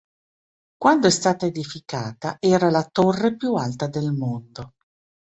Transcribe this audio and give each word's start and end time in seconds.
Quando 0.77 1.05
è 1.05 1.09
stata 1.11 1.45
edificata 1.45 2.37
era 2.39 2.71
la 2.71 2.89
torre 2.91 3.35
più 3.35 3.53
alta 3.53 3.85
del 3.85 4.11
mondo. 4.13 4.73